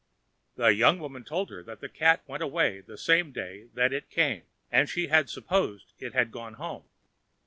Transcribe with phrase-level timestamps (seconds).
[0.55, 4.09] The young woman told her that the cat went away the same day that it
[4.09, 6.85] came, and she had supposed it had gone home.